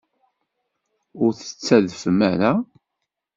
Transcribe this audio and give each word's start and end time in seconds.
Ur 1.23 1.31
d-tettadfem 1.33 2.19
ara? 2.31 2.51